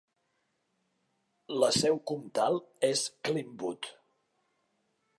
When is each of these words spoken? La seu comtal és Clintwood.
La 1.65 1.69
seu 1.77 2.01
comtal 2.13 2.59
és 2.91 3.07
Clintwood. 3.29 3.95